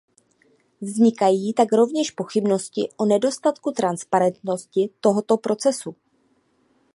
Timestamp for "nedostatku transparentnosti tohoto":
3.05-5.37